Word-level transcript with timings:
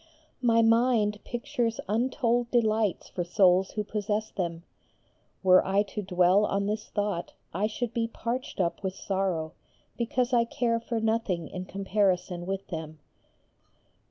My 0.41 0.63
mind 0.63 1.19
pictures 1.23 1.79
untold 1.87 2.49
delights 2.49 3.09
for 3.09 3.23
souls 3.23 3.69
who 3.73 3.83
possess 3.83 4.31
them: 4.31 4.63
were 5.43 5.63
I 5.63 5.83
to 5.83 6.01
dwell 6.01 6.43
on 6.47 6.65
this 6.65 6.87
thought 6.87 7.33
I 7.53 7.67
should 7.67 7.93
be 7.93 8.07
parched 8.07 8.59
up 8.59 8.81
with 8.81 8.95
sorrow, 8.95 9.53
because 9.97 10.33
I 10.33 10.43
care 10.45 10.79
for 10.79 10.99
nothing 10.99 11.47
in 11.49 11.65
comparison 11.65 12.47
with 12.47 12.65
them. 12.69 12.97